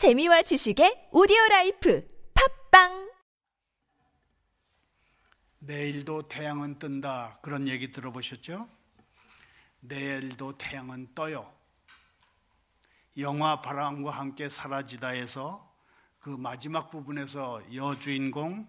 [0.00, 2.02] 재미와 지식의 오디오 라이프
[2.70, 3.12] 팟빵
[5.58, 7.40] 내일도 태양은 뜬다.
[7.42, 8.66] 그런 얘기 들어보셨죠?
[9.80, 11.52] 내일도 태양은 떠요.
[13.18, 15.70] 영화 바람과 함께 사라지다에서
[16.18, 18.66] 그 마지막 부분에서 여주인공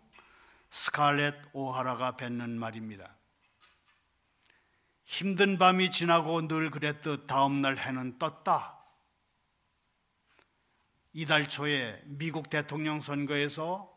[0.70, 3.16] 스칼렛 오하라가 뱉는 말입니다.
[5.05, 8.80] 힘든 밤이 지나고 늘 그랬듯 다음날 해는 떴다.
[11.14, 13.92] 이달 초에 미국 대통령 선거에서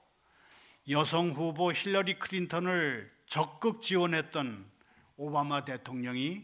[0.88, 4.68] 여성 후보 힐러리 클린턴을 적극 지원했던
[5.16, 6.42] 오바마 대통령이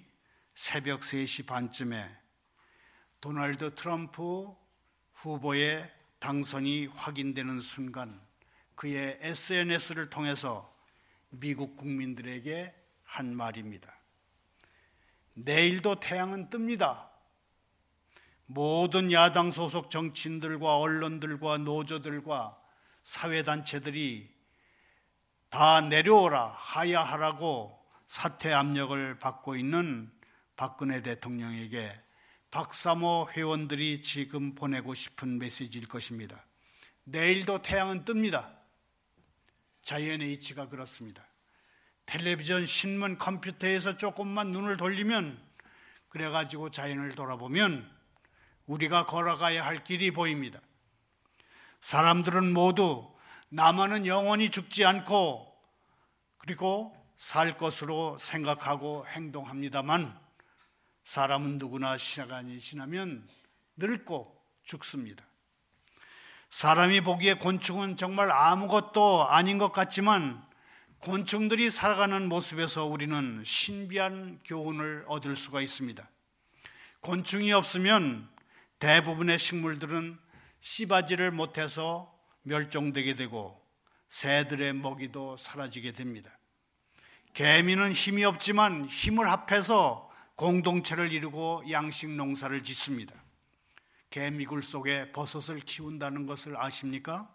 [0.55, 2.09] 새벽 3시 반쯤에
[3.20, 4.55] 도널드 트럼프
[5.15, 8.21] 후보의 당선이 확인되는 순간
[8.77, 10.73] 그의 SNS를 통해서
[11.30, 13.93] 미국 국민들에게 한 말입니다.
[15.34, 17.09] 내일도 태양은 뜹니다.
[18.52, 22.60] 모든 야당 소속 정치인들과 언론들과 노조들과
[23.04, 24.28] 사회단체들이
[25.51, 30.10] 다 내려오라, 하야하라고 사퇴 압력을 받고 있는
[30.57, 31.92] 박근혜 대통령에게
[32.51, 36.45] 박사모 회원들이 지금 보내고 싶은 메시지일 것입니다.
[37.04, 38.52] 내일도 태양은 뜹니다.
[39.82, 41.24] 자이언 H가 그렇습니다.
[42.04, 45.40] 텔레비전, 신문, 컴퓨터에서 조금만 눈을 돌리면
[46.09, 47.99] 그래가지고 자연을 돌아보면
[48.71, 50.60] 우리가 걸어가야 할 길이 보입니다.
[51.80, 53.13] 사람들은 모두
[53.49, 55.52] 나만은 영원히 죽지 않고
[56.38, 60.16] 그리고 살 것으로 생각하고 행동합니다만
[61.02, 63.26] 사람은 누구나 시간이 지나면
[63.76, 65.25] 늙고 죽습니다.
[66.50, 70.41] 사람이 보기에 곤충은 정말 아무것도 아닌 것 같지만
[71.00, 76.09] 곤충들이 살아가는 모습에서 우리는 신비한 교훈을 얻을 수가 있습니다.
[77.00, 78.31] 곤충이 없으면
[78.81, 80.19] 대부분의 식물들은
[80.60, 83.60] 씨바지를 못해서 멸종되게 되고
[84.09, 86.36] 새들의 먹이도 사라지게 됩니다.
[87.34, 93.14] 개미는 힘이 없지만 힘을 합해서 공동체를 이루고 양식 농사를 짓습니다.
[94.08, 97.32] 개미굴 속에 버섯을 키운다는 것을 아십니까?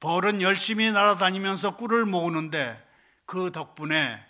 [0.00, 2.76] 벌은 열심히 날아다니면서 꿀을 모으는데
[3.26, 4.20] 그 덕분에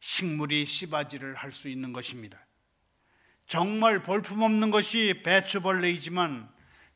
[0.00, 2.44] 식물이 씨바지를 할 수 있는 것입니다.
[3.50, 6.48] 정말 볼품없는 것이 배추벌레이지만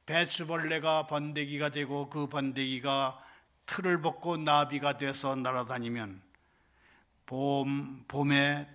[0.06, 3.20] 배추벌레가 번데기가 되고 그 번데기가
[3.66, 6.22] 틀을 벗고 나비가 돼서 날아다니면
[7.26, 8.69] 봄, 봄에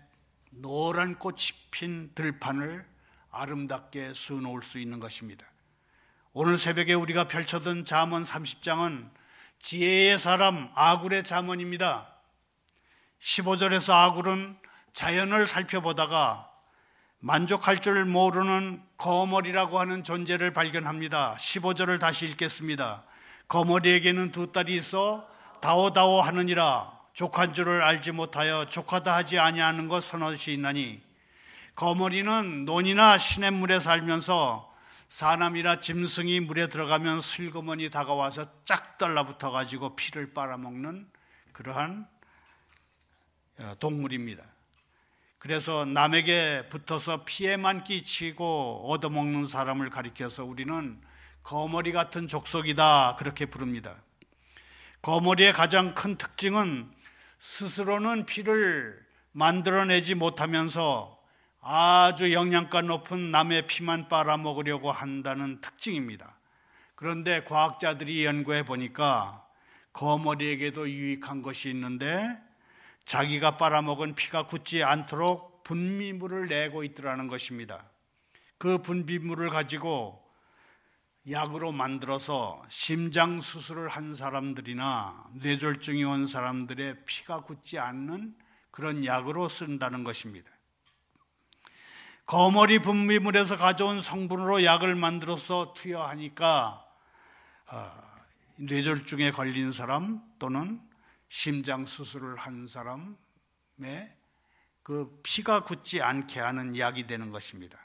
[0.50, 1.38] 노란 꽃이
[1.72, 2.86] 핀 들판을
[3.32, 5.46] 아름답게 수놓을 수 있는 것입니다.
[6.34, 9.10] 오늘 새벽에 우리가 펼쳐둔 잠언 30장은
[9.60, 12.14] 지혜의 사람 아굴의 잠언입니다.
[13.22, 14.58] 15절에서 아굴은
[14.92, 16.49] 자연을 살펴보다가
[17.20, 21.36] 만족할 줄 모르는 거머리라고 하는 존재를 발견합니다.
[21.38, 23.04] 15절을 다시 읽겠습니다.
[23.48, 25.28] 거머리에게는 두 딸이 있어
[25.62, 31.02] 다오다오 하느니라 족한 줄을 알지 못하여 족하다 하지 아니하는 것 선언시 있나니
[31.76, 34.70] 거머리는 논이나 시냇물에 살면서
[35.10, 41.10] 사람이나 짐승이 물에 들어가면 슬그머니 다가와서 짝 달라붙어 가지고 피를 빨아먹는
[41.52, 42.08] 그러한
[43.58, 44.46] 어, 동물입니다.
[45.40, 51.02] 그래서 남에게 붙어서 피해만 끼치고 얻어먹는 사람을 가리켜서 우리는
[51.44, 54.04] 거머리 같은 족속이다 그렇게 부릅니다.
[55.02, 56.92] 거머리의 가장 큰 특징은
[57.40, 59.00] 스스로는 피를
[59.32, 61.18] 만들어내지 못하면서
[61.62, 66.38] 아주 영양가 높은 남의 피만 빨아먹으려고 한다는 특징입니다.
[66.96, 69.46] 그런데 과학자들이 연구해 보니까
[69.94, 72.28] 거머리에게도 유익한 것이 있는데
[73.10, 77.90] 자기가 빨아먹은 피가 굳지 않도록 분비물을 내고 있더라는 것입니다.
[78.60, 80.24] 그 분비물을 가지고
[81.28, 88.36] 약으로 만들어서 심장 수술을 한 사람들이나 뇌졸중이 온 사람들의 피가 굳지 않는
[88.70, 90.52] 그런 약으로 쓴다는 것입니다.
[92.28, 96.86] 거머리 분비물에서 가져온 성분으로 약을 만들어서 투여하니까
[97.72, 97.92] 어,
[98.58, 100.88] 뇌졸중에 걸린 사람 또는
[101.30, 104.18] 심장 수술을 한 사람의
[104.84, 107.78] 그 피가 굳지 않게 하는 약이 되는 것입니다.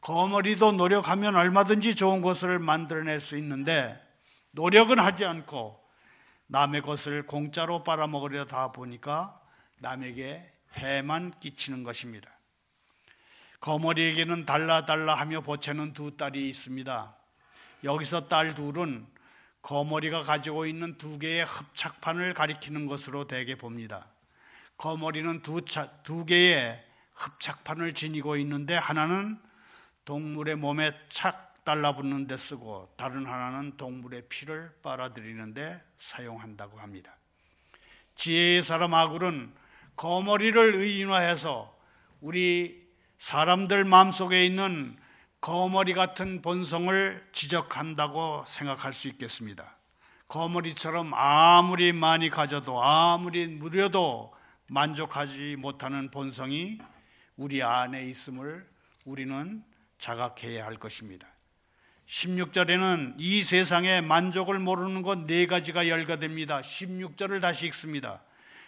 [0.00, 4.00] 거머리도 노력하면 얼마든지 좋은 것을 만들어낼 수 있는데
[4.52, 5.84] 노력은 하지 않고
[6.46, 9.42] 남의 것을 공짜로 빨아먹으려 다 보니까
[9.78, 12.30] 남에게 해만 끼치는 것입니다.
[13.60, 17.16] 거머리에게는 달라 달라 하며 보채는 두 딸이 있습니다.
[17.84, 19.06] 여기서 딸 둘은
[19.68, 24.06] 거머리가 가지고 있는 두 개의 흡착판을 가리키는 것으로 대개 봅니다.
[24.78, 26.82] 거머리는 두, 차, 두 개의
[27.14, 29.38] 흡착판을 지니고 있는데 하나는
[30.06, 37.14] 동물의 몸에 착 달라붙는 데 쓰고 다른 하나는 동물의 피를 빨아들이는 데 사용한다고 합니다.
[38.16, 39.52] 지혜의 사람 아굴은
[39.96, 41.78] 거머리를 의인화해서
[42.22, 42.88] 우리
[43.18, 44.96] 사람들 마음속에 있는
[45.40, 49.76] 거머리 같은 본성을 지적한다고 생각할 수 있겠습니다.
[50.26, 54.34] 거머리처럼 아무리 많이 가져도 아무리 누려도
[54.66, 56.78] 만족하지 못하는 본성이
[57.36, 58.68] 우리 안에 있음을
[59.04, 59.62] 우리는
[59.98, 61.26] 자각해야 할 것입니다.
[62.06, 66.60] 16절에는 이 세상에 만족을 모르는 것 네 가지가 열거됩니다.
[66.62, 68.22] 16절을 다시 읽습니다.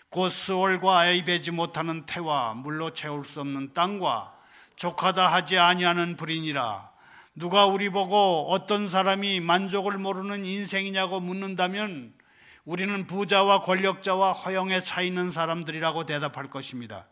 [0.09, 4.40] 곧 스월과 아이 배지 못하는 태와 물로 채울 수 없는 땅과
[4.81, 6.91] 족하다 하지 아니하는 불인이라
[7.35, 12.15] 누가 우리 보고 어떤 사람이 만족을 모르는 인생이냐고 묻는다면
[12.65, 17.09] 우리는 부자와 권력자와 허영에 차 있는 사람들이라고 대답할 것입니다.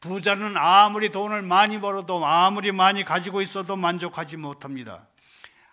[0.00, 5.06] 부자는 아무리 돈을 많이 벌어도 아무리 많이 가지고 있어도 만족하지 못합니다.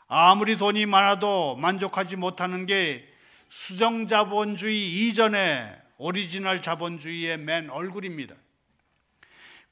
[0.08, 3.12] 아무리 돈이 많아도 만족하지 못하는 게
[3.50, 8.36] 수정 자본주의 이전의 오리지널 자본주의의 맨 얼굴입니다.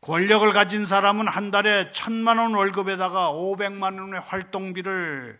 [0.05, 5.39] 권력을 가진 사람은 한 달에 천만 원 월급에다가 500만 원의 활동비를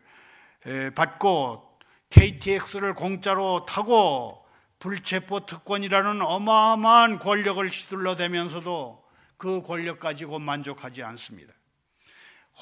[0.95, 1.77] 받고
[2.09, 4.43] KTX를 공짜로 타고
[4.79, 9.03] 불체포 특권이라는 어마어마한 권력을 휘둘러 대면서도
[9.37, 11.53] 그 권력 가지고 만족하지 않습니다.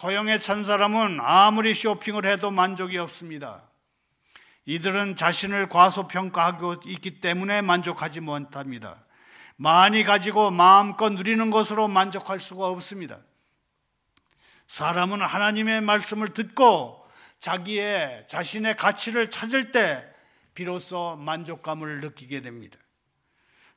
[0.01, 3.69] 허영에 찬 사람은 아무리 쇼핑을 해도 만족이 없습니다.
[4.65, 9.06] 이들은 자신을 과소평가하고 있기 때문에 만족하지 못합니다.
[9.55, 13.19] 많이 가지고 마음껏 누리는 것으로 만족할 수가 없습니다.
[14.67, 17.05] 사람은 하나님의 말씀을 듣고
[17.39, 20.03] 자기의 자신의 가치를 찾을 때
[20.53, 22.77] 비로소 만족감을 느끼게 됩니다.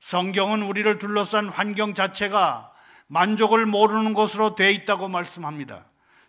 [0.01, 2.73] 성경은 우리를 둘러싼 환경 자체가
[3.09, 5.85] 만족을 모르는 것으로 되어 있다고 말씀합니다.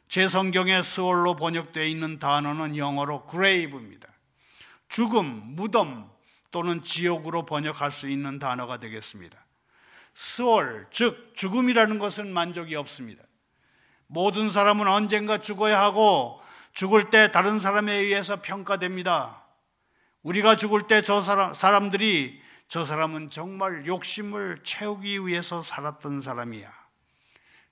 [0.07, 4.07] 제 성경에 스월로 번역되어 있는 단어는 영어로 grave입니다.
[4.89, 6.09] 죽음, 무덤,
[6.51, 9.37] 또는 지옥으로 번역할 수 있는 단어가 되겠습니다.
[10.15, 13.23] 스월, 즉, 죽음이라는 것은 만족이 없습니다.
[14.07, 16.41] 모든 사람은 언젠가 죽어야 하고
[16.73, 19.43] 죽을 때 다른 사람에 의해서 평가됩니다.
[20.23, 26.71] 우리가 죽을 때 저 사람, 사람들이 저 사람은 정말 욕심을 채우기 위해서 살았던 사람이야.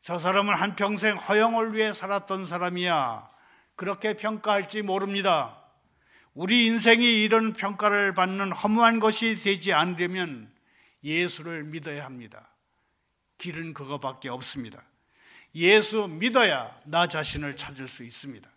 [0.01, 3.27] 저 사람은 한평생 허영을 위해 살았던 사람이야.
[3.75, 5.64] 그렇게 평가할지 모릅니다.
[6.35, 10.51] 우리 인생이 이런 평가를 받는 허무한 것이 되지 않으려면
[11.01, 12.49] 예수를 믿어야 합니다.
[13.37, 14.83] 길은 그거밖에 없습니다.
[15.55, 18.49] 예수 믿어야 나 자신을 찾을 수 있습니다.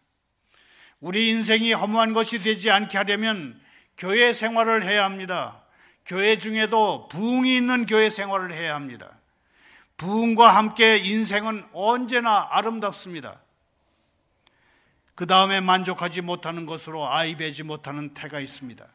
[0.99, 3.61] 우리 인생이 허무한 것이 되지 않게 하려면
[3.97, 5.63] 교회 생활을 해야 합니다.
[6.05, 9.21] 교회 중에도 부흥이 있는 교회 생활을 해야 합니다.
[9.99, 13.41] 부흥과 함께 인생은 언제나 아름답습니다.
[15.19, 18.87] 그 다음에 만족하지 못하는 것으로 아이 배지 못하는 태가 있습니다.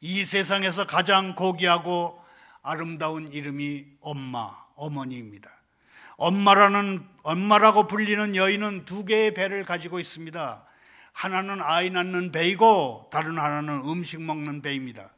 [0.00, 2.20] 이 세상에서 가장 고귀하고
[2.64, 5.48] 아름다운 이름이 엄마, 어머니입니다.
[6.16, 10.66] 엄마라는, 엄마라고 불리는 여인은 두 개의 배를 가지고 있습니다.
[11.12, 15.12] 하나는 아이 낳는 배이고 다른 하나는 음식 먹는 배입니다.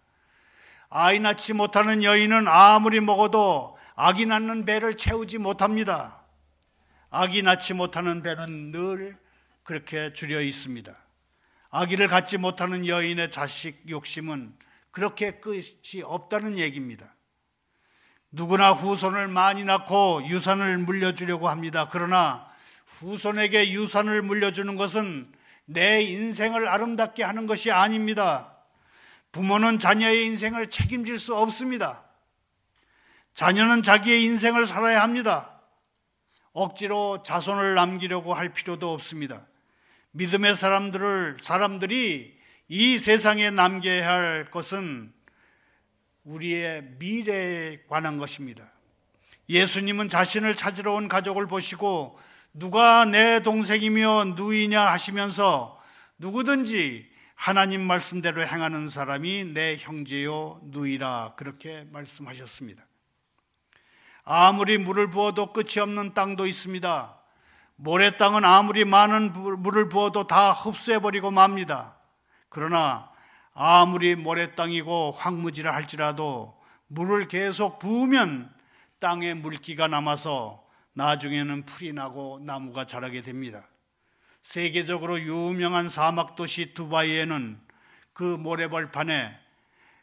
[0.90, 6.18] 아이 낳지 못하는 여인은 아무리 먹어도 아기 낳는 배를 채우지 못합니다.
[7.10, 9.16] 아기 낳지 못하는 배는 늘
[9.62, 10.94] 그렇게 줄여 있습니다.
[11.70, 14.54] 아기를 갖지 못하는 여인의 자식 욕심은
[14.90, 17.14] 그렇게 끝이 없다는 얘기입니다.
[18.30, 21.88] 누구나 후손을 많이 낳고 유산을 물려주려고 합니다.
[21.90, 22.46] 그러나
[22.86, 25.32] 후손에게 유산을 물려주는 것은
[25.64, 28.54] 내 인생을 아름답게 하는 것이 아닙니다.
[29.32, 32.04] 부모는 자녀의 인생을 책임질 수 없습니다.
[33.34, 35.57] 자녀는 자기의 인생을 살아야 합니다.
[36.58, 39.46] 억지로 자손을 남기려고 할 필요도 없습니다.
[40.10, 42.36] 믿음의 사람들을, 사람들이
[42.66, 45.12] 이 세상에 남겨야 할 것은
[46.24, 48.66] 우리의 미래에 관한 것입니다.
[49.48, 52.18] 예수님은 자신을 찾으러 온 가족을 보시고
[52.52, 55.80] 누가 내 동생이며 누이냐 하시면서
[56.18, 62.87] 누구든지 하나님 말씀대로 행하는 사람이 내 형제요 누이라 그렇게 말씀하셨습니다.
[64.30, 67.18] 아무리 물을 부어도 끝이 없는 땅도 있습니다.
[67.76, 71.96] 모래 땅은 아무리 많은 물을 부어도 다 흡수해버리고 맙니다.
[72.50, 73.10] 그러나
[73.54, 78.52] 아무리 모래 땅이고 황무지라 할지라도 물을 계속 부으면
[78.98, 83.66] 땅에 물기가 남아서 나중에는 풀이 나고 나무가 자라게 됩니다.
[84.42, 87.58] 세계적으로 유명한 사막 도시 두바이에는
[88.12, 89.38] 그 모래벌판에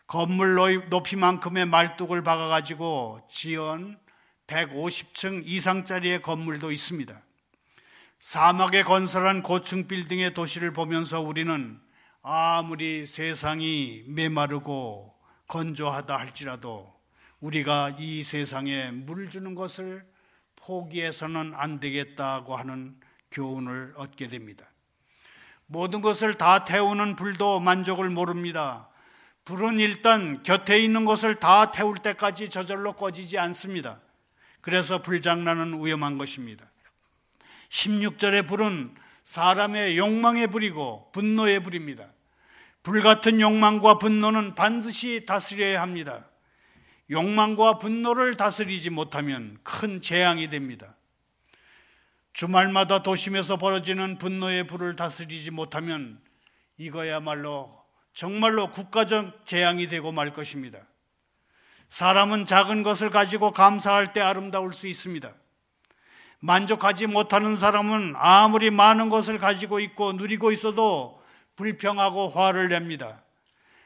[0.08, 0.56] 건물
[0.90, 4.04] 높이만큼의 말뚝을 박아가지고 지은
[4.48, 7.22] 150층 이상짜리의 건물도 있습니다.
[8.20, 11.80] 사막에 건설한 고층 빌딩의 도시를 보면서 우리는
[12.22, 15.14] 아무리 세상이 메마르고
[15.48, 16.94] 건조하다 할지라도
[17.40, 20.06] 우리가 이 세상에 물 주는 것을
[20.56, 22.96] 포기해서는 안 되겠다고 하는
[23.32, 24.66] 교훈을 얻게 됩니다.
[25.68, 28.90] 모든 것을 다 태우는 불도 만족을 모릅니다.
[29.44, 34.00] 불은 일단 곁에 있는 것을 다 태울 때까지 저절로 꺼지지 않습니다.
[34.66, 36.66] 그래서 불장난은 위험한 것입니다.
[37.70, 42.12] 16절의 불은 사람의 욕망의 불이고 분노의 불입니다.
[42.82, 46.32] 불같은 욕망과 분노는 반드시 다스려야 합니다.
[47.12, 50.98] 욕망과 분노를 다스리지 못하면 큰 재앙이 됩니다.
[52.34, 56.20] 주말마다 도심에서 벌어지는 분노의 불을 다스리지 못하면
[56.78, 60.80] 이거야말로 정말로 국가적 재앙이 되고 말 것입니다.
[61.96, 65.34] 사람은 작은 것을 가지고 감사할 때 아름다울 수 있습니다.
[66.42, 71.24] 만족하지 못하는 사람은 아무리 많은 것을 가지고 있고 누리고 있어도
[71.56, 73.24] 불평하고 화를 냅니다.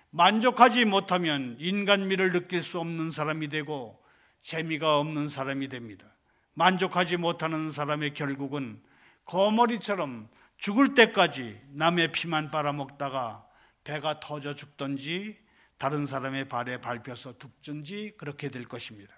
[0.10, 4.04] 만족하지 못하면 인간미를 느낄 수 없는 사람이 되고
[4.42, 6.08] 재미가 없는 사람이 됩니다.
[6.56, 8.82] 만족하지 못하는 사람의 결국은
[9.25, 13.46] 거머리처럼 죽을 때까지 남의 피만 빨아먹다가
[13.84, 15.38] 배가 터져 죽던지
[15.79, 19.13] 다른 사람의 발에 밟혀서 죽든지 그렇게 될 것입니다.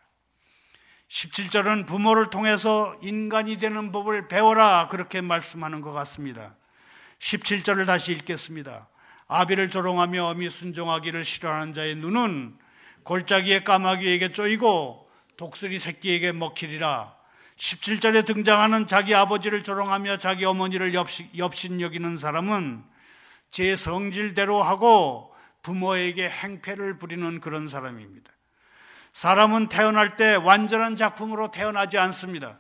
[1.10, 6.56] 17절은 부모를 통해서 인간이 되는 법을 배워라 그렇게 말씀하는 것 같습니다.
[7.20, 8.88] 17절을 다시 읽겠습니다.
[9.28, 12.58] 아비를 조롱하며 어미 순종하기를 싫어하는 자의 눈은
[13.04, 17.16] 골짜기의 까마귀에게 쪼이고 독수리 새끼에게 먹히리라.
[17.58, 22.84] 17절에 등장하는 자기 아버지를 조롱하며 자기 어머니를 엽신 여기는 사람은
[23.50, 25.31] 제 성질대로 하고
[25.62, 28.32] 부모에게 행패를 부리는 그런 사람입니다.
[29.14, 32.60] 사람은 태어날 때 완전한 작품으로 태어나지 않습니다.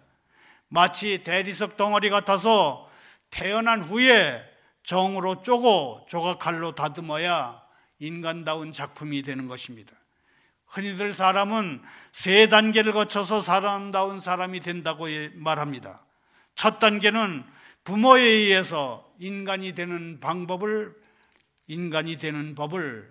[0.67, 2.89] 마치 대리석 덩어리 같아서
[3.29, 4.41] 태어난 후에
[4.83, 7.61] 정으로 쪼고 조각칼로 다듬어야
[7.99, 9.93] 인간다운 작품이 되는 것입니다.
[10.67, 11.81] 흔히들 사람은
[12.11, 16.03] 세 단계를 거쳐서 사람다운 사람이 된다고 말합니다.
[16.55, 17.43] 첫 단계는
[17.83, 20.95] 부모에 의해서 인간이 되는 방법을,
[21.71, 23.09] 인간이 되는 법을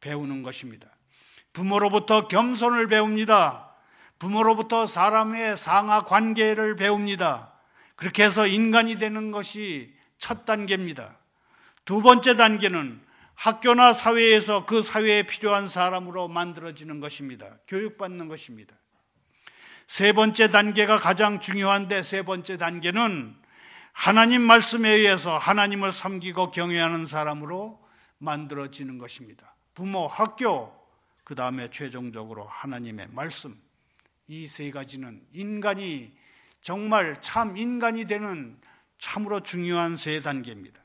[0.00, 0.88] 배우는 것입니다.
[1.54, 3.74] 부모로부터 겸손을 배웁니다.
[4.18, 7.54] 부모로부터 사람의 상하 관계를 배웁니다.
[7.96, 11.18] 그렇게 해서 인간이 되는 것이 첫 단계입니다.
[11.86, 13.00] 두 번째 단계는
[13.36, 17.56] 학교나 사회에서 그 사회에 필요한 사람으로 만들어지는 것입니다.
[17.68, 18.74] 교육받는 것입니다.
[19.86, 23.34] 세 번째 단계가 가장 중요한데 세 번째 단계는
[23.92, 27.83] 하나님 말씀에 의해서 하나님을 섬기고 경외하는 사람으로
[28.24, 29.54] 만들어지는 것입니다.
[29.74, 30.74] 부모, 학교,
[31.24, 33.54] 그 다음에 최종적으로 하나님의 말씀.
[34.26, 36.12] 이 세 가지는 인간이
[36.62, 38.58] 정말 참 인간이 되는
[38.98, 40.80] 참으로 중요한 세 단계입니다.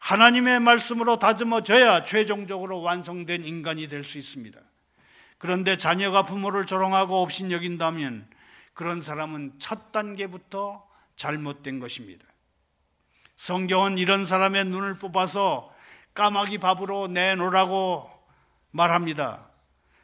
[0.00, 4.60] 하나님의 말씀으로 다듬어져야 최종적으로 완성된 인간이 될 수 있습니다.
[5.38, 8.28] 그런데 자녀가 부모를 조롱하고 업신여긴다면
[8.74, 12.26] 그런 사람은 첫 단계부터 잘못된 것입니다.
[13.36, 15.72] 성경은 이런 사람의 눈을 뽑아서
[16.18, 18.10] 까마귀 밥으로 내놓으라고
[18.72, 19.48] 말합니다.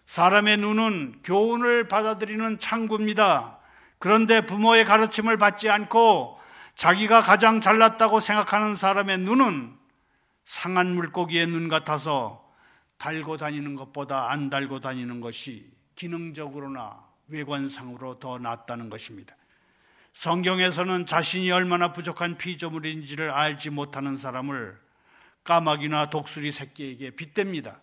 [0.06, 3.58] 사람의 눈은 교훈을 받아들이는 창구입니다.
[3.98, 6.38] 그런데 부모의 가르침을 받지 않고
[6.76, 9.76] 자기가 가장 잘났다고 생각하는 사람의 눈은
[10.44, 12.44] 상한 물고기의 눈 같아서
[12.98, 19.34] 달고 다니는 것보다 안 달고 다니는 것이 기능적으로나 외관상으로 더 낫다는 것입니다.
[20.12, 24.83] 성경에서는 자신이 얼마나 부족한 피조물인지를 알지 못하는 사람을
[25.44, 27.78] 까마귀나 독수리 새끼에게 빗댑니다.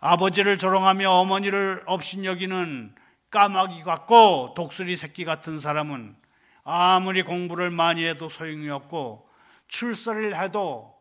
[0.00, 2.94] 아버지를 조롱하며 어머니를 업신여기는
[3.30, 6.16] 까마귀 같고 독수리 새끼 같은 사람은
[6.64, 9.28] 아무리 공부를 많이 해도 소용이 없고
[9.68, 10.94] 출세를 해도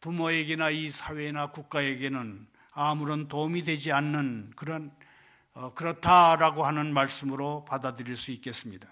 [0.00, 4.90] 부모에게나 이 사회나 국가에게는 아무런 도움이 되지 않는 그런
[5.54, 8.88] 어, 그렇다라고 하는 말씀으로 받아들일 수 있겠습니다.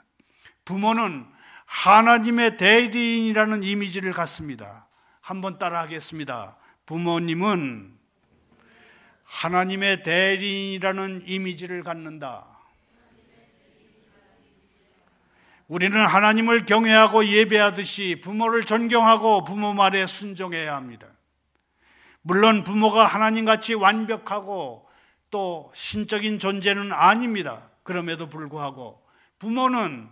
[0.65, 1.27] 부모는
[1.67, 4.87] 하나님의 대리인이라는 이미지를 갖습니다.
[5.23, 6.57] 한번 따라하겠습니다.
[6.85, 7.97] 부모님은
[9.23, 12.49] 하나님의 대리인이라는 이미지를 갖는다.
[15.69, 21.07] 우리는 하나님을 경외하고 예배하듯이 부모를 존경하고 부모 말에 순종해야 합니다.
[22.21, 24.87] 물론 부모가 하나님같이 완벽하고
[25.31, 27.71] 또 신적인 존재는 아닙니다.
[27.85, 29.03] 그럼에도 불구하고
[29.39, 30.11] 부모는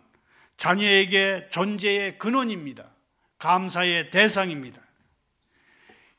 [0.56, 2.86] 자녀에게 존재의 근원입니다.
[3.38, 4.80] 감사의 대상입니다.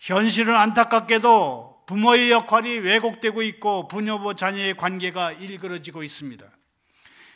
[0.02, 6.44] 현실은 안타깝게도 부모의 역할이 왜곡되고 있고 부녀부 자녀의 관계가 일그러지고 있습니다.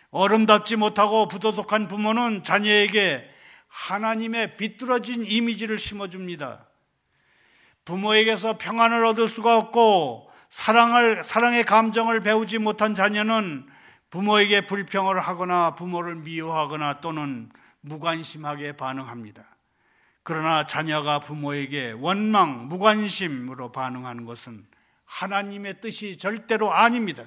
[0.10, 3.30] 어른답지 못하고 부도덕한 부모는 자녀에게
[3.68, 6.68] 하나님의 비뚤어진 이미지를 심어줍니다.
[7.86, 13.68] 부모에게서 평안을 얻을 수가 없고 사랑을 사랑의 감정을 배우지 못한 자녀는
[14.10, 19.55] 부모에게 불평을 하거나 부모를 미워하거나 또는 무관심하게 반응합니다.
[20.26, 24.66] 그러나 자녀가 부모에게 원망, 무관심으로 반응하는 것은
[25.06, 27.26] 하나님의 뜻이 절대로 아닙니다.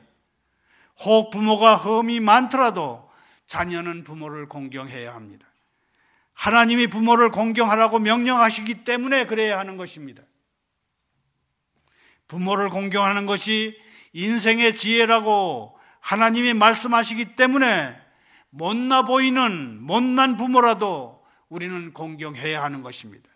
[1.04, 3.08] 혹 부모가 험이 많더라도
[3.46, 5.46] 자녀는 부모를 공경해야 합니다.
[6.34, 10.24] 하나님이 부모를 공경하라고 명령하시기 때문에 그래야 하는 것입니다.
[12.26, 13.80] 부모를 공경하는 것이
[14.12, 17.96] 인생의 지혜라고 하나님이 말씀하시기 때문에
[18.50, 21.17] 못나 보이는 못난 부모라도
[21.48, 23.28] 우리는 공경해야 하는 것입니다.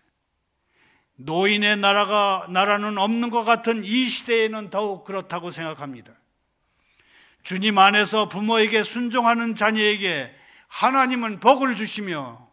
[1.17, 6.13] 노인의 나라가 나라는 없는 것 같은 이 시대에는 더욱 그렇다고 생각합니다.
[7.43, 10.35] 주님 안에서 부모에게 순종하는 자녀에게
[10.69, 12.49] 하나님은 복을 주시며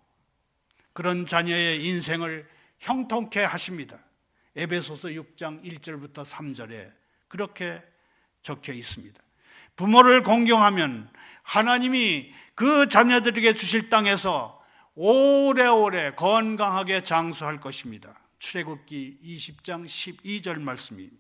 [0.94, 2.48] 그런 자녀의 인생을
[2.80, 3.98] 형통케 하십니다.
[4.56, 6.92] 에베소서 6장 1절부터 3절에
[7.28, 7.82] 그렇게
[8.42, 9.22] 적혀 있습니다.
[9.75, 11.10] 부모를 공경하면
[11.44, 14.59] 하나님이 그 자녀들에게 주실 땅에서
[15.01, 18.20] 오래오래 건강하게 장수할 것입니다.
[18.39, 21.15] 출애굽기 20장 12절 말씀입니다.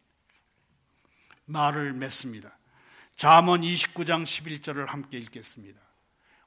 [1.45, 2.57] 말을 맺습니다.
[3.15, 5.79] 잠언 29장 11절을 함께 읽겠습니다.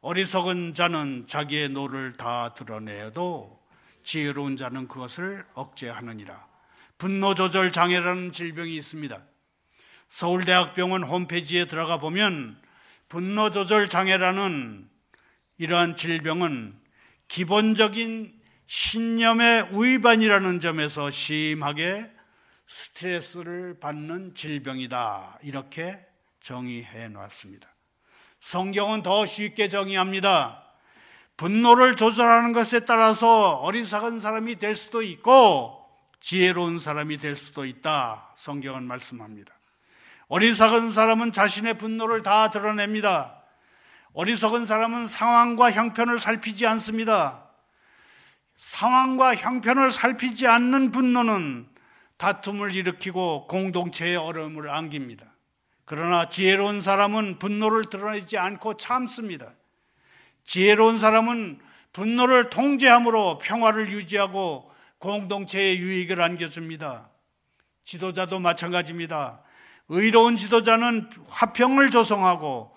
[0.02, 3.64] 어리석은 자는 자기의 노를 다 드러내어도
[4.04, 6.46] 지혜로운 자는 그것을 억제하느니라.
[6.98, 9.18] 분노 조절 장애라는 질병이 있습니다.
[10.10, 12.60] 서울대학병원 홈페이지에 들어가 보면
[13.08, 14.86] 분노 조절 장애라는
[15.56, 16.81] 이러한 질병은
[17.32, 18.30] 기본적인
[18.66, 22.04] 신념의 위반이라는 점에서 심하게
[22.66, 25.38] 스트레스를 받는 질병이다.
[25.42, 25.96] 이렇게
[26.42, 27.66] 정의해 놨습니다.
[28.40, 30.62] 성경은 더 쉽게 정의합니다.
[31.38, 35.88] 분노를 조절하는 것에 따라서 어리석은 사람이 될 수도 있고
[36.20, 38.34] 지혜로운 사람이 될 수도 있다.
[38.36, 39.54] 성경은 말씀합니다.
[40.28, 43.41] 어리석은 사람은 자신의 분노를 다 드러냅니다.
[44.14, 47.48] 어리석은 사람은 상황과 형편을 살피지 않습니다.
[48.56, 51.66] 상황과 형편을 살피지 않는 분노는
[52.18, 55.24] 다툼을 일으키고 공동체의 어려움을 안깁니다.
[55.84, 59.50] 그러나 지혜로운 사람은 분노를 드러내지 않고 참습니다.
[60.44, 61.60] 지혜로운 사람은
[61.92, 67.10] 분노를 통제함으로 평화를 유지하고 공동체의 유익을 안겨줍니다.
[67.84, 69.42] 지도자도 마찬가지입니다.
[69.88, 72.71] 의로운 지도자는 화평을 조성하고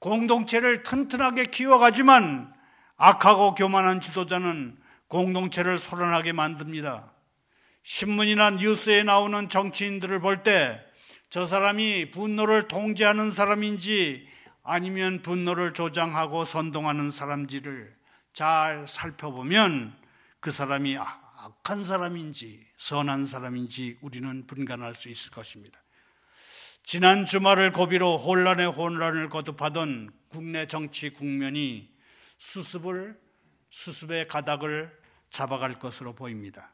[0.00, 2.52] 공동체를 튼튼하게 키워가지만
[2.96, 4.76] 악하고 교만한 지도자는
[5.08, 7.12] 공동체를 소란하게 만듭니다.
[7.82, 10.90] 신문이나 뉴스에 나오는 정치인들을 볼 때
[11.30, 14.28] 저 사람이 분노를 통제하는 사람인지
[14.64, 17.96] 아니면 분노를 조장하고 선동하는 사람인지를
[18.32, 19.96] 잘 살펴보면
[20.40, 25.80] 그 사람이 악한 사람인지 선한 사람인지 우리는 분간할 수 있을 것입니다.
[26.82, 31.88] 지난 주말을 고비로 혼란의 혼란을 거듭하던 국내 정치 국면이
[32.38, 33.18] 수습을
[33.70, 34.90] 수습의 가닥을
[35.30, 36.72] 잡아갈 것으로 보입니다.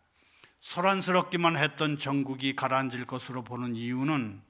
[0.61, 4.43] 소란스럽기만 했던 전국이 가라앉을 것으로 보는 이유는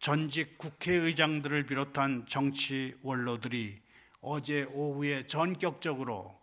[0.00, 3.80] 전직 국회의장들을 비롯한 정치 원로들이
[4.20, 6.38] 어제 오후에 전격적으로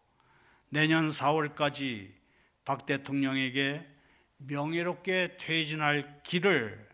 [0.70, 2.12] 내년 4월까지
[2.64, 3.86] 박 대통령에게
[4.38, 6.91] 명예롭게 퇴진할 길을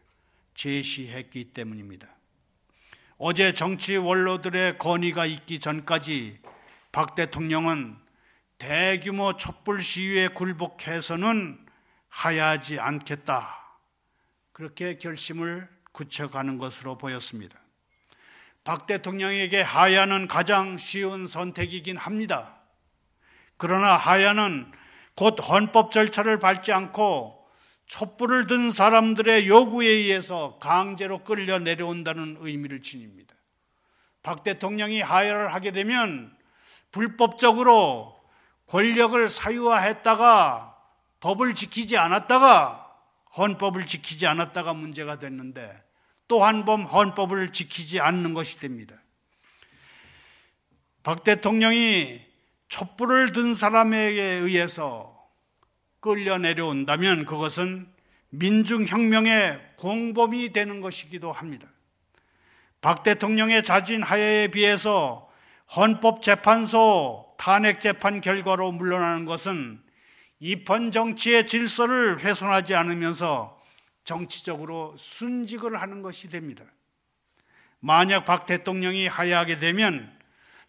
[0.57, 2.07] 제시했기 때문입니다.
[3.17, 6.39] 어제 정치 원로들의 건의가 있기 전까지
[6.91, 7.95] 박 대통령은
[8.57, 11.63] 대규모 촛불 시위에 굴복해서는
[12.09, 13.63] 하야하지 않겠다.
[14.51, 17.59] 그렇게 결심을 굳혀가는 것으로 보였습니다.
[18.63, 22.55] 박 대통령에게 하야는 가장 쉬운 선택이긴 합니다.
[23.57, 24.71] 그러나 하야는
[25.15, 27.36] 곧 헌법 절차를 밟지 않고
[27.87, 33.35] 촛불을 든 사람들의 요구에 의해서 강제로 끌려 내려온다는 의미를 지닙니다.
[34.23, 36.35] 박 대통령이 하야를 하게 되면
[36.91, 38.17] 불법적으로
[38.67, 40.75] 권력을 사유화했다가
[41.21, 42.83] 법을 지키지 않았다가
[43.37, 45.83] 헌법을 지키지 않았다가 문제가 됐는데
[46.27, 48.95] 또 한 번 헌법을 지키지 않는 것이 됩니다.
[51.03, 52.19] 박 대통령이
[52.67, 55.16] 촛불을 든 사람에게 의해서
[56.07, 57.85] 끌려 내려온다면 그것은
[58.29, 61.67] 민중혁명의 공범이 되는 것이기도 합니다.
[62.79, 65.29] 박 대통령의 자진 하야에 비해서
[65.75, 69.81] 헌법재판소 탄핵재판 결과로 물러나는 것은
[70.39, 73.61] 입헌 정치의 질서를 훼손하지 않으면서
[74.05, 76.63] 정치적으로 순직을 하는 것이 됩니다.
[77.81, 80.09] 만약 박 대통령이 하야하게 되면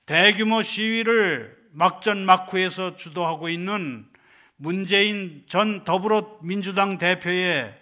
[0.04, 4.08] 대규모 시위를 막전 막후에서 주도하고 있는
[4.60, 7.78] 문재인 전 더불어민주당 대표의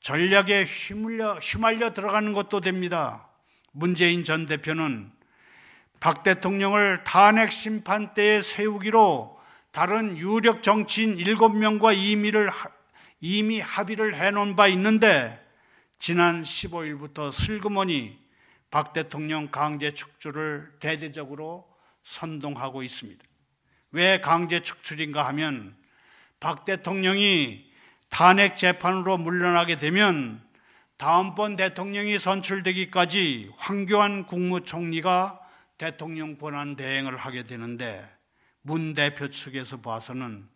[0.00, 3.28] 전략에 휘말려, 휘말려 들어가는 것도 됩니다.
[3.72, 5.12] 문재인 전 대표는
[6.00, 9.38] 박 대통령을 탄핵 심판대에 세우기로
[9.70, 12.50] 다른 유력 정치인 7명과 이미를,
[13.20, 15.42] 이미 합의를 해놓은 바 있는데
[15.98, 18.18] 지난 15일부터 슬그머니
[18.70, 21.68] 박 대통령 강제 축출을 대대적으로
[22.02, 23.22] 선동하고 있습니다.
[23.92, 25.83] 왜 강제 축출인가 하면
[26.40, 27.64] 박 대통령이
[28.10, 30.42] 탄핵 재판으로 물러나게 되면
[30.96, 35.40] 다음번 대통령이 선출되기까지 황교안 국무총리가
[35.78, 38.04] 대통령 권한 대행을 하게 되는데
[38.62, 40.48] 문 대표 측에서 봐서는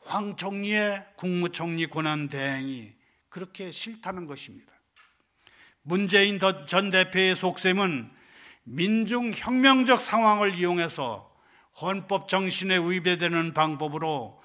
[0.00, 2.92] 황 총리의 국무총리 권한 대행이
[3.28, 4.72] 그렇게 싫다는 것입니다.
[5.82, 8.10] 문재인 전 대표의 속셈은
[8.64, 11.30] 민중 혁명적 상황을 이용해서
[11.80, 14.39] 헌법 정신에 위배되는 방법으로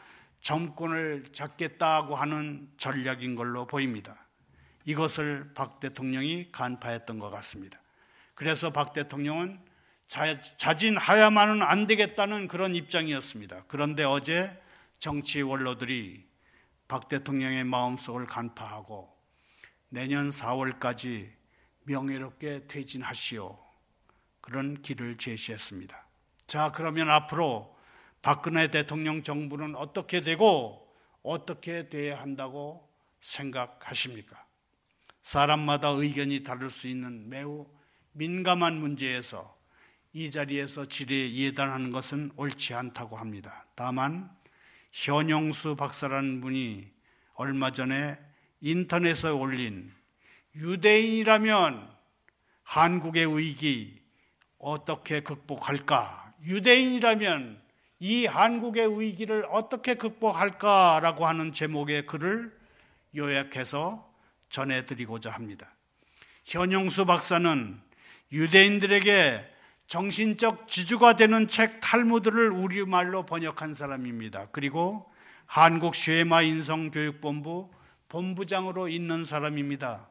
[0.45, 4.15] 정권을 잡겠다고 하는 전략인 걸로 보입니다.
[4.86, 7.79] 이것을 박 대통령이 간파했던 것 같습니다.
[8.36, 9.60] 그래서 박 대통령은
[10.05, 10.39] 자,
[10.77, 13.63] 진하야만은 안 되겠다는 그런 입장이었습니다.
[13.67, 14.55] 그런데 어제
[14.99, 16.27] 정치 원로들이
[16.88, 19.12] 박 대통령의 마음속을 간파하고
[19.89, 21.31] 내년 4월까지
[21.86, 23.58] 명예롭게 퇴진하시오.
[24.41, 26.05] 그런 길을 제시했습니다.
[26.45, 27.75] 자, 그러면 앞으로
[28.26, 32.90] 박근혜 대통령 정부는 어떻게 되고 어떻게 돼야 한다고
[33.22, 34.48] 생각하십니까?
[35.22, 37.68] 사람마다 의견이 다를 수 있는 매우
[38.14, 39.56] 민감한 문제에서
[40.12, 43.68] 이 자리에서 질의 예단하는 것은 옳지 않다고 합니다.
[43.76, 44.36] 다만
[44.92, 46.92] 현용수 박사라는 분이
[47.36, 48.18] 얼마 전에
[48.60, 49.94] 인터넷에 올린
[50.56, 51.96] 유대인이라면
[52.64, 54.02] 한국의 위기
[54.58, 56.34] 어떻게 극복할까?
[56.42, 57.64] 유대인이라면
[57.99, 62.55] 이 한국의 위기를 어떻게 극복할까라고 하는 제목의 글을
[63.15, 64.12] 요약해서
[64.49, 65.73] 전해드리고자 합니다.
[66.43, 67.79] 현용수 박사는
[68.31, 69.51] 유대인들에게
[69.88, 74.47] 정신적 지주가 되는 책 탈무드를 우리말로 번역한 사람입니다.
[74.51, 75.10] 그리고
[75.45, 77.71] 한국 쉐마 인성교육본부
[78.10, 80.10] 본부장으로 있는 사람입니다.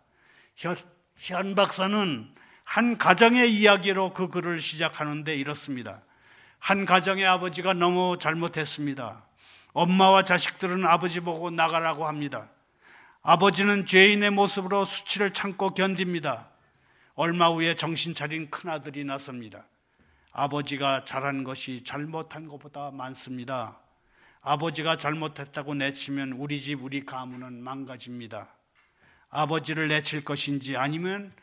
[0.57, 0.77] 현,
[1.17, 6.03] 현 박사는 한 가정의 이야기로 그 글을 시작하는데 이렇습니다.
[6.65, 9.23] 한 가정의 아버지가 너무 잘못했습니다.
[9.75, 12.49] 엄마와 자식들은 아버지 보고 나가라고 합니다.
[13.21, 16.49] 아버지는 죄인의 모습으로 수치를 참고 견딥니다.
[17.17, 19.67] 얼마 후에 정신 차린 큰아들이 나섭니다.
[20.33, 23.79] 아버지가 잘한 것이 잘못한 것보다 많습니다.
[24.41, 28.55] 아버지가 잘못했다고 내치면 우리 집, 우리 가문은 망가집니다.
[29.29, 31.35] 아버지를 내칠 것인지 아니면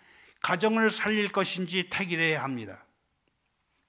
[0.42, 2.84] 가정을 살릴 것인지 택일해야 합니다.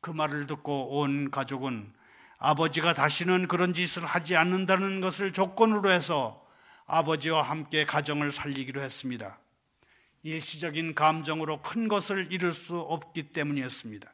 [0.02, 1.92] 그 말을 듣고 온 가족은
[2.36, 6.44] 아버지가 다시는 그런 짓을 하지 않는다는 것을 조건으로 해서
[6.86, 9.38] 아버지와 함께 가정을 살리기로 했습니다.
[10.24, 14.12] 일시적인 감정으로 큰 것을 이룰 수 없기 때문이었습니다.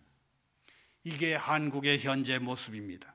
[1.04, 3.14] 이게 한국의 현재 모습입니다.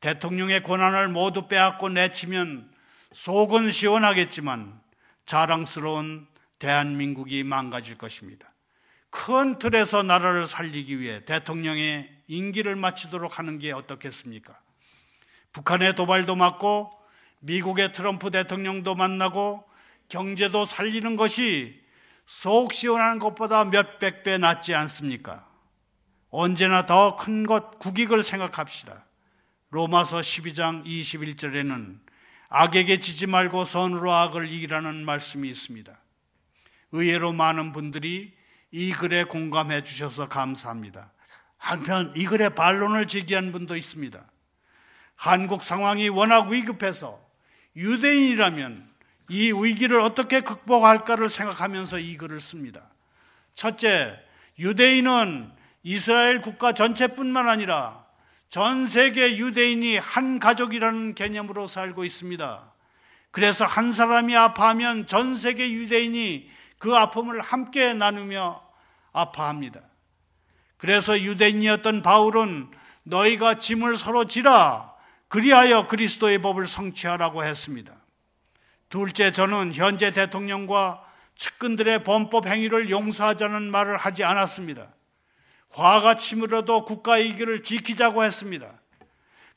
[0.00, 2.72] 대통령의 권한을 모두 빼앗고 내치면
[3.12, 4.80] 속은 시원하겠지만
[5.26, 6.26] 자랑스러운
[6.58, 8.49] 대한민국이 망가질 것입니다.
[9.10, 14.58] 큰 틀에서 나라를 살리기 위해 대통령의 임기를 마치도록 하는 게 어떻겠습니까?
[15.52, 16.90] 북한의 도발도 맞고
[17.40, 19.64] 미국의 트럼프 대통령도 만나고
[20.08, 21.80] 경제도 살리는 것이
[22.26, 25.48] 속 시원한 것보다 몇백 배 낫지 않습니까?
[26.30, 29.04] 언제나 더 큰 것 국익을 생각합시다.
[29.70, 31.98] 로마서 12장 21절에는
[32.48, 35.96] 악에게 지지 말고 선으로 악을 이기라는 말씀이 있습니다.
[36.92, 38.32] 의외로 많은 분들이
[38.72, 41.12] 이 글에 공감해 주셔서 감사합니다.
[41.56, 44.24] 한편 이 글에 반론을 제기한 분도 있습니다.
[45.16, 47.20] 한국 상황이 워낙 위급해서
[47.76, 48.88] 유대인이라면
[49.28, 52.90] 이 위기를 어떻게 극복할까를 생각하면서 이 글을 씁니다.
[53.54, 54.18] 첫째,
[54.58, 55.50] 유대인은
[55.82, 58.04] 이스라엘 국가 전체뿐만 아니라
[58.48, 62.72] 전 세계 유대인이 한 가족이라는 개념으로 살고 있습니다.
[63.30, 68.60] 그래서 한 사람이 아파하면 전 세계 유대인이 그 아픔을 함께 나누며
[69.12, 69.80] 아파합니다.
[70.78, 72.70] 그래서 유대인이었던 바울은
[73.02, 74.94] 너희가 짐을 서로 지라
[75.28, 77.92] 그리하여 그리스도의 법을 성취하라고 했습니다.
[78.88, 81.04] 둘째, 저는 현재 대통령과
[81.36, 84.88] 측근들의 범법 행위를 용서하자는 말을 하지 않았습니다.
[85.72, 88.72] 화가 치밀어도 국가 이익을 지키자고 했습니다.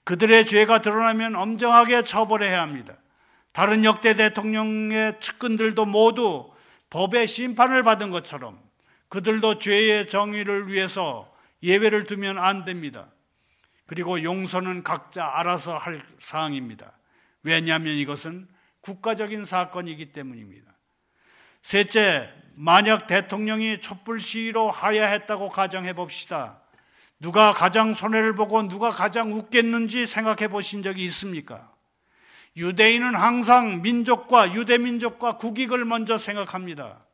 [0.04, 2.96] 그들의 죄가 드러나면 엄정하게 처벌해야 합니다.
[3.54, 6.53] 다른 역대 대통령의 측근들도 모두
[6.94, 8.62] 법의 심판을 받은 것처럼
[9.10, 13.08] 그들도 죄의 정의를 위해서 예외를 두면 안 됩니다.
[13.88, 16.92] 그리고 용서는 각자 알아서 할 사항입니다.
[17.42, 18.48] 왜냐하면 이것은
[18.82, 20.72] 국가적인 사건이기 때문입니다.
[21.64, 26.62] 셋째, 만약 대통령이 촛불 시위로 하야했다고 가정해 봅시다.
[27.20, 31.73] 누가 가장 손해를 보고 누가 가장 웃겠는지 생각해 보신 적이 있습니까?
[32.56, 37.06] 유대인은 항상 민족과 유대민족과 국익을 먼저 생각합니다.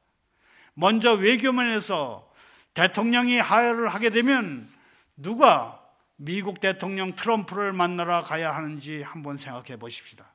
[0.73, 2.30] 먼저 외교면에서
[2.73, 4.69] 대통령이 하야를 하게 되면
[5.15, 5.80] 누가
[6.17, 10.32] 미국 대통령 트럼프를 만나러 가야 하는지 한번 생각해 보십시다.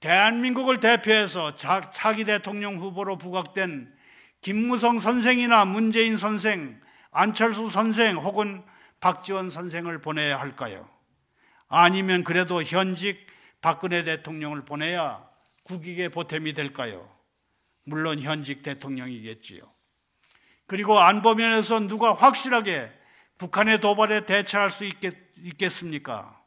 [0.00, 3.92] 대한민국을 대표해서 차기 대통령 후보로 부각된
[4.40, 8.62] 김무성 선생이나 문재인 선생, 안철수 선생 혹은
[9.00, 10.88] 박지원 선생을 보내야 할까요?
[11.68, 13.27] 아니면 그래도 현직
[13.60, 15.26] 박근혜 대통령을 보내야
[15.64, 17.08] 국익의 보탬이 될까요?
[17.84, 19.62] 물론 현직 대통령이겠지요.
[20.66, 22.92] 그리고 안보면에서 누가 확실하게
[23.38, 26.38] 북한의 도발에 대처할 수 있겠, 있겠 습니까?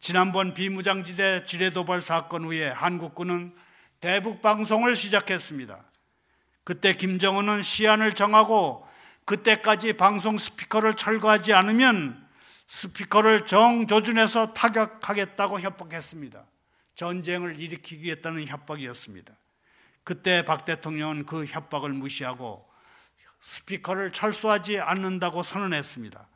[0.00, 3.54] 지난번 비무장지대 지뢰도발 사건 후에 한국군은
[4.00, 5.82] 대북 방송을 시작했습니다.
[6.64, 8.86] 그때 김정은은 시안을 정하고
[9.24, 12.25] 그때까지 방송 스피커를 철거하지 않으면
[12.66, 16.44] 스피커를 정조준해서 타격하겠다고 협박했습니다.
[16.94, 19.34] 전쟁을 일으키겠다는 협박이었습니다.
[20.02, 22.68] 그때 박 대통령은 그 협박을 무시하고
[23.40, 26.28] 스피커를 철수하지 않는다고 선언했습니다.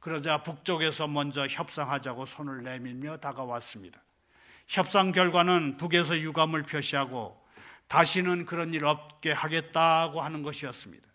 [0.00, 4.00] 그러자 북쪽에서 먼저 협상하자고 손을 내밀며 다가왔습니다.
[4.66, 7.42] 협상 결과는 북에서 유감을 표시하고
[7.88, 11.07] 다시는 그런 일 없게 하겠다고 하는 것이었습니다.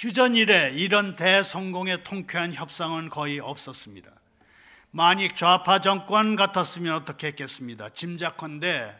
[0.00, 4.08] 휴전 이래 이런 대성공의 통쾌한 협상은 거의 없었습니다.
[4.92, 7.88] 만약 좌파 정권 같았으면 어떻게 했겠습니다.
[7.88, 8.96] 짐작컨대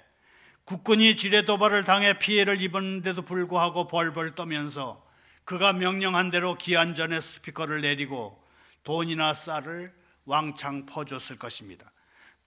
[0.65, 5.07] 국군이 지뢰 도발을 당해 피해를 입었는데도 불구하고 벌벌 떠면서
[5.45, 8.43] 그가 명령한 대로 기한 전에 스피커를 내리고
[8.83, 11.93] 돈이나 쌀을 왕창 퍼줬을 것입니다.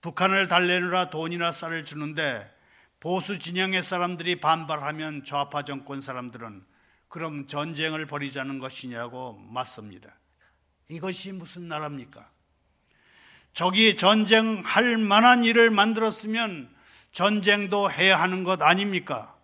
[0.02, 2.54] 북한을 달래느라 돈이나 쌀을 주는데
[3.00, 6.70] 보수 진영의 사람들이 반발하면 좌파 정권 사람들은
[7.12, 10.16] 그럼 전쟁을 벌이자는 것이냐고 맞섭니다.
[10.88, 12.26] 이것이 무슨 나라입니까?
[13.52, 16.74] 저기 전쟁할 만한 일을 만들었으면
[17.12, 19.36] 전쟁도 해야 하는 것 아닙니까?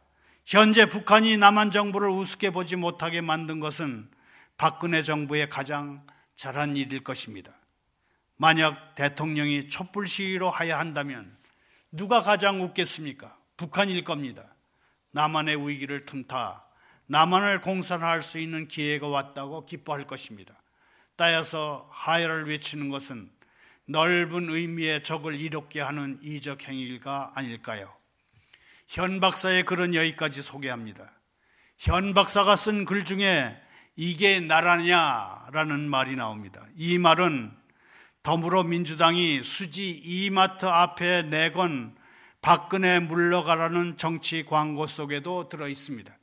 [0.46, 4.10] 현재 북한이 남한 정부를 우습게 보지 못하게 만든 것은
[4.56, 7.52] 박근혜 정부의 가장 잘한 일일 것입니다.
[8.36, 11.36] 만약 대통령이 촛불 시위로 하야 한다면
[11.92, 13.36] 누가 가장 웃겠습니까?
[13.58, 14.54] 북한일 겁니다.
[15.10, 16.67] 남한의 위기를 틈타
[17.08, 20.54] 남한을 공산화할 수 있는 기회가 왔다고 기뻐할 것입니다.
[21.16, 23.30] 따라서 하야를 외치는 것은
[23.86, 27.92] 넓은 의미의 적을 이롭게 하는 이적 행위가 아닐까요?
[28.86, 31.12] 현 박사의 글은 여기까지 소개합니다.
[31.78, 33.58] 현 박사가 쓴 글 중에
[33.96, 36.64] 이게 나라냐라는 말이 나옵니다.
[36.76, 37.50] 이 말은
[38.22, 41.96] 더불어민주당이 수지 이마트 앞에 내건
[42.42, 46.17] 박근혜 물러가라는 정치 광고 속에도 들어 있습니다.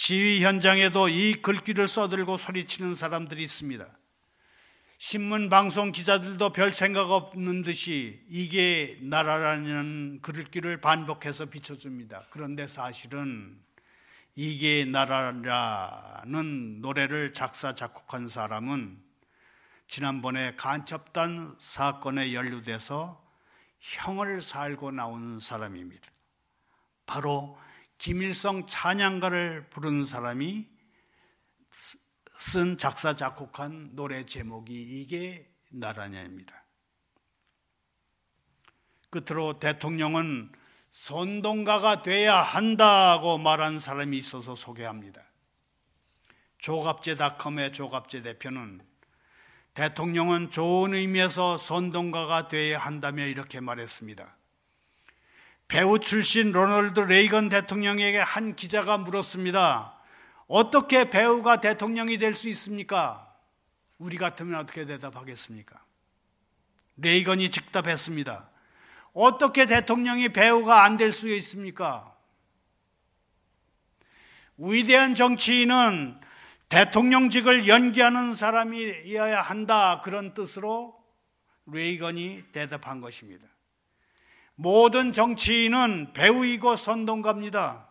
[0.00, 3.84] 시위 현장에도 이 글귀를 써들고 소리치는 사람들이 있습니다.
[4.96, 12.26] 신문 방송 기자들도 별 생각 없는 듯이 이게 나라라는 글귀를 반복해서 비춰줍니다.
[12.30, 13.60] 그런데 사실은
[14.36, 19.02] 이게 나라라는 노래를 작사 작곡한 사람은
[19.88, 23.20] 지난번에 간첩단 사건에 연루돼서
[23.80, 26.08] 형을 살고 나온 사람입니다.
[27.04, 27.58] 바로
[27.98, 30.66] 김일성 찬양가를 부른 사람이
[32.38, 36.64] 쓴 작사 작곡한 노래 제목이 이게 나라냐입니다.
[39.10, 40.52] 끝으로 대통령은
[40.90, 45.22] 선동가가 돼야 한다고 말한 사람이 있어서 소개합니다.
[46.58, 48.80] 조갑제닷컴의 조갑제 대표는
[49.74, 54.37] 대통령은 좋은 의미에서 선동가가 돼야 한다며 이렇게 말했습니다.
[55.68, 59.94] 배우 출신 로널드 레이건 대통령에게 한 기자가 물었습니다.
[60.46, 63.26] 어떻게 배우가 대통령이 될 수 있습니까?
[63.98, 65.78] 우리 같으면 어떻게 대답하겠습니까?
[66.96, 68.48] 레이건이 즉답했습니다.
[69.12, 72.16] 어떻게 대통령이 배우가 안 될 수 있습니까?
[74.56, 76.18] 위대한 정치인은
[76.70, 80.00] 대통령직을 연기하는 사람이어야 한다.
[80.00, 80.98] 그런 뜻으로
[81.66, 83.46] 레이건이 대답한 것입니다.
[84.60, 87.86] 모든 정치인은 배우이고 선동가입니다.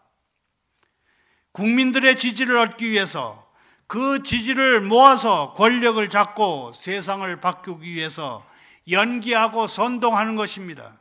[1.53, 3.47] 국민들의 지지를 얻기 위해서
[3.88, 8.45] 그 지지를 모아서 권력을 잡고 세상을 바꾸기 위해서
[8.91, 10.99] 연기하고 선동하는 것입니다.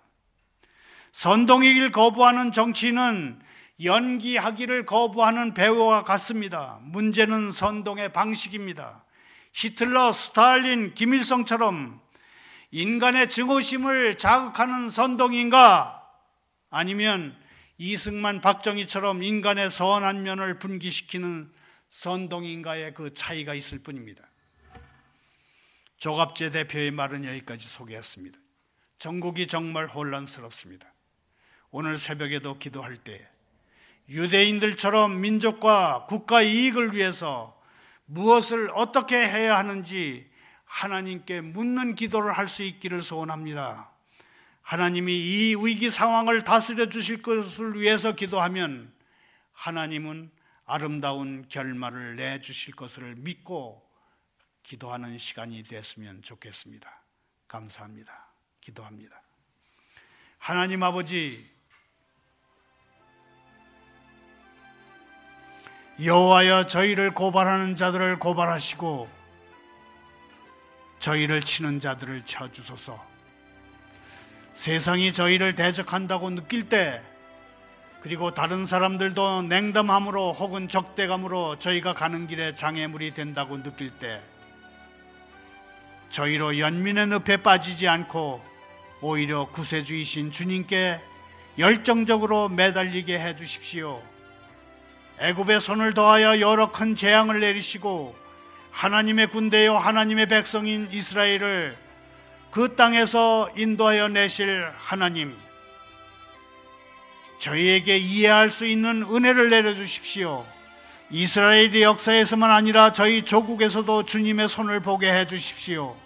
[1.11, 3.41] 선동이길 거부하는 정치인은
[3.83, 6.79] 연기하기를 거부하는 배우와 같습니다.
[6.83, 9.05] 문제는 선동의 방식입니다.
[9.53, 12.01] 히틀러, 스탈린, 김일성처럼
[12.71, 16.03] 인간의 증오심을 자극하는 선동인가?
[16.71, 17.37] 아니면
[17.79, 21.51] 이승만, 박정희처럼 인간의 선한 면을 분기시키는
[21.91, 24.23] 선동인가의 그 차이가 있을 뿐입니다.
[25.99, 28.39] 조갑재 대표의 말은 여기까지 소개했습니다.
[28.99, 30.93] 전국이 정말 혼란스럽습니다.
[31.71, 33.29] 오늘 새벽에도 기도할 때
[34.09, 37.61] 유대인들처럼 민족과 국가 이익을 위해서
[38.07, 40.31] 무엇을 어떻게 해야 하는지
[40.67, 43.91] 하나님께 묻는 기도를 할 수 있기를 소원합니다.
[44.63, 48.93] 하나님이 이 위기 상황을 다스려 주실 것을 위해서 기도하면
[49.53, 50.31] 하나님은
[50.67, 53.89] 아름다운 결말을 내 주실 것을 믿고
[54.65, 57.03] 기도하는 시간이 됐으면 좋겠습니다.
[57.47, 58.27] 감사합니다.
[58.61, 59.23] 기도합니다.
[60.39, 61.49] 하나님 아버지
[66.03, 69.16] 여호와여 저희를 고발하는 자들을 고발하시고
[70.99, 73.05] 저희를 치는 자들을 쳐 주소서.
[74.55, 77.03] 세상이 저희를 대적한다고 느낄 때
[78.01, 84.23] 그리고 다른 사람들도 냉담함으로 혹은 적대감으로 저희가 가는 길에 장애물이 된다고 느낄 때
[86.11, 88.43] 저희로 연민의 늪에 빠지지 않고
[89.01, 91.01] 오히려 구세주이신 주님께
[91.59, 94.03] 열정적으로 매달리게 해 주십시오.
[95.19, 98.17] 애굽의 손을 더하여 여러 큰 재앙을 내리시고
[98.77, 101.75] 하나님의 군대요 하나님의 백성인 이스라엘을
[102.51, 105.35] 그 땅에서 인도하여 내실 하나님
[107.39, 110.45] 저희에게 이해할 수 있는 은혜를 내려 주십시오.
[111.11, 115.97] 이스라엘의 역사에서만 아니라 저희 조국에서도 주님의 손을 보게 해 주십시오.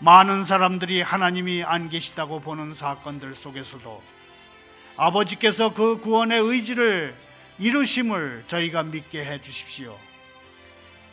[0.00, 4.02] 많은 사람들이 하나님이 안 계시다고 보는 사건들 속에서도
[4.96, 7.14] 아버지께서 그 구원의 의지를
[7.60, 9.96] 이루심을 저희가 믿게 해 주십시오.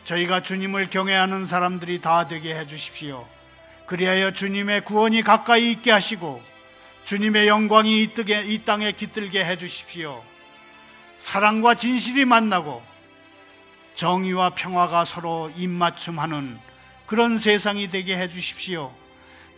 [0.04, 3.26] 저희가 주님을 경외하는 사람들이 다 되게 해 주십시오.
[3.86, 6.42] 그리하여 주님의 구원이 가까이 있게 하시고
[7.04, 10.22] 주님의 영광이 이 땅에 깃들게 해 주십시오.
[11.18, 12.82] 사랑과 진실이 만나고
[13.94, 16.58] 정의와 평화가 서로 입맞춤하는
[17.06, 18.92] 그런 세상이 되게 해 주십시오.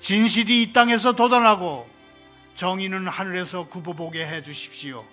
[0.01, 1.89] 진실이 이 땅에서 돋아나고
[2.57, 5.05] 정의는 하늘에서 굽어보게 해 주십시오.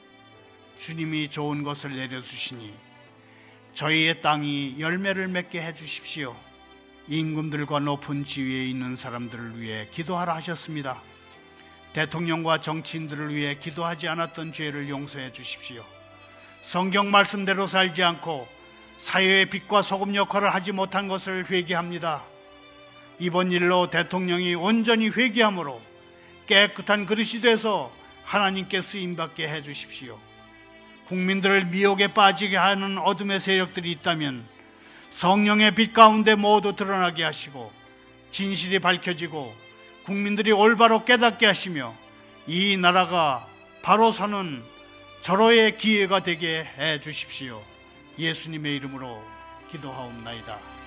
[0.80, 2.90] 주님이 좋은 것을 내려주시니
[3.73, 6.36] 저희의 땅이 열매를 맺게 해 주십시오.
[7.07, 11.01] 임금들과 높은 지위에 있는 사람들을 위해 기도하라 하셨습니다.
[11.93, 15.84] 대통령과 정치인들을 위해 기도하지 않았던 죄를 용서해 주십시오.
[16.63, 18.47] 성경 말씀대로 살지 않고
[18.97, 22.23] 사회의 빛과 소금 역할을 하지 못한 것을 회개합니다.
[23.19, 25.81] 이번 일로 대통령이 온전히 회개함으로
[26.45, 27.91] 깨끗한 그릇이 돼서
[28.23, 30.19] 하나님께 쓰임받게 해 주십시오.
[31.12, 34.47] 국민들을 미혹에 빠지게 하는 어둠의 세력들이 있다면
[35.12, 37.69] 성령의 빛 가운데 모두 드러나게 하시고
[38.32, 39.54] 진실이 밝혀지고
[40.06, 41.93] 국민들이 올바로 깨닫게 하시며
[42.47, 43.45] 이 나라가
[43.82, 44.63] 바로 서는
[45.21, 47.62] 절호의 기회가 되게 해 주십시오.
[48.17, 49.21] 예수님의 이름으로
[49.69, 50.81] 기도하옵나이다.